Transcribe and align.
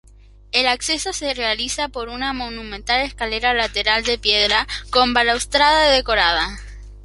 El 0.51 0.65
acceso 0.67 1.13
se 1.13 1.35
realiza 1.35 1.87
por 1.89 2.09
una 2.09 2.33
monumental 2.33 3.01
escalera 3.01 3.53
lateral 3.53 4.03
de 4.03 4.17
piedra 4.17 4.67
con 4.89 5.13
balaustrada 5.13 5.91
decorada. 5.91 6.57